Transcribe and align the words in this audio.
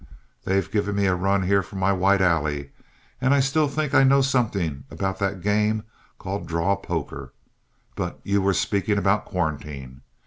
They've 0.45 0.71
given 0.71 0.95
me 0.95 1.05
a 1.05 1.13
run 1.13 1.43
here 1.43 1.61
for 1.61 1.75
my 1.75 1.93
white 1.93 2.21
alley, 2.21 2.71
and 3.21 3.35
I 3.35 3.39
still 3.39 3.67
think 3.67 3.93
I 3.93 4.01
know 4.03 4.21
something 4.21 4.83
about 4.89 5.19
that 5.19 5.41
game 5.41 5.83
called 6.17 6.47
draw 6.47 6.75
poker. 6.75 7.33
But 7.95 8.19
you 8.23 8.41
were 8.41 8.55
speaking 8.55 8.97
about 8.97 9.25
quarantine. 9.25 10.01